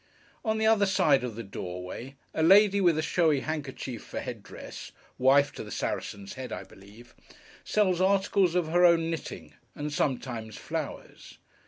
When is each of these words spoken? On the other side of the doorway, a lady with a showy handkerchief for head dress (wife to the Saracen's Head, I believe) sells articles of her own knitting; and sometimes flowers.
On 0.43 0.57
the 0.57 0.65
other 0.65 0.87
side 0.87 1.23
of 1.23 1.35
the 1.35 1.43
doorway, 1.43 2.15
a 2.33 2.41
lady 2.41 2.81
with 2.81 2.97
a 2.97 3.03
showy 3.03 3.41
handkerchief 3.41 4.03
for 4.03 4.19
head 4.19 4.41
dress 4.41 4.91
(wife 5.19 5.51
to 5.51 5.63
the 5.63 5.69
Saracen's 5.69 6.33
Head, 6.33 6.51
I 6.51 6.63
believe) 6.63 7.13
sells 7.63 8.01
articles 8.01 8.55
of 8.55 8.69
her 8.69 8.83
own 8.83 9.11
knitting; 9.11 9.53
and 9.75 9.93
sometimes 9.93 10.57
flowers. 10.57 11.37